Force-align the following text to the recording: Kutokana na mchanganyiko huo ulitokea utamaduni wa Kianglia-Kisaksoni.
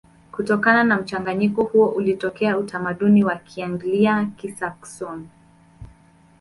Kutokana 0.31 0.83
na 0.83 0.97
mchanganyiko 0.97 1.63
huo 1.63 1.85
ulitokea 1.89 2.57
utamaduni 2.57 3.23
wa 3.23 3.35
Kianglia-Kisaksoni. 3.35 5.27